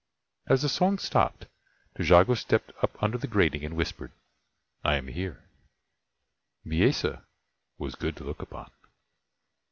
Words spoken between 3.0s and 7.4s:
under the grating and whispered: "I am here." Bisesa